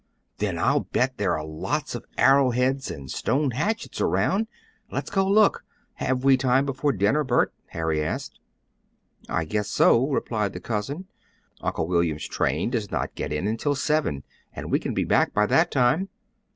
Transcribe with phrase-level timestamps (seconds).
[0.39, 4.47] "Then I'll bet there are lots of arrow heads and stone hatchets around.
[4.89, 5.63] Let's go look.
[5.93, 8.39] Have we time before dinner, Bert?" Harry asked.
[9.29, 11.05] "I guess so," replied the cousin.
[11.61, 15.45] "Uncle William's train does not get in until seven, and we can be back by
[15.45, 16.09] that time.